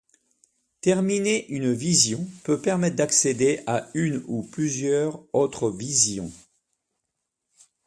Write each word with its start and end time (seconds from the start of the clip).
Terminer 0.81 1.45
une 1.51 1.71
vision 1.73 2.27
peut 2.43 2.59
permettre 2.59 2.95
d'accéder 2.95 3.61
à 3.67 3.87
une 3.93 4.23
ou 4.27 4.41
plusieurs 4.41 5.23
autres 5.31 5.69
visions. 5.69 6.31